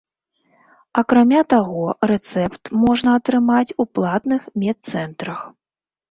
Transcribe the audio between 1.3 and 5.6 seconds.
таго, рэцэпт можна атрымаць у платных медцэнтрах.